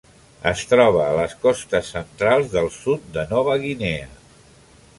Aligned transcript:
Es 0.51 0.61
troba 0.69 1.03
a 1.09 1.17
les 1.17 1.35
costes 1.43 1.91
centrals 1.97 2.49
del 2.55 2.73
sud 2.79 3.05
de 3.19 3.27
Nova 3.35 3.59
Guinea. 3.67 4.09